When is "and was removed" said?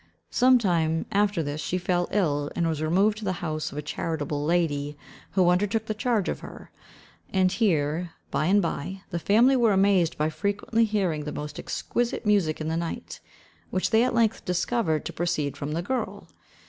2.55-3.19